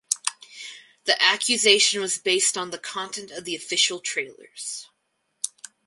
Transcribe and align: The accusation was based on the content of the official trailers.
The 1.03 1.21
accusation 1.21 2.01
was 2.01 2.17
based 2.17 2.57
on 2.57 2.71
the 2.71 2.79
content 2.79 3.29
of 3.29 3.45
the 3.45 3.55
official 3.55 3.99
trailers. 3.99 4.89